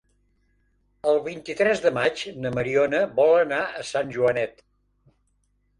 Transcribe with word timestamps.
El 1.11 1.21
vint-i-tres 1.27 1.83
de 1.85 1.91
maig 1.99 2.23
na 2.47 2.53
Mariona 2.59 3.03
vol 3.21 3.39
anar 3.45 3.61
a 3.83 3.87
Sant 3.93 4.13
Joanet. 4.19 4.67